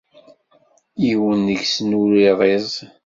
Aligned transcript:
Yiwen 1.03 1.41
deg-sen 1.49 1.89
ur 2.01 2.11
irriẓ. 2.29 2.75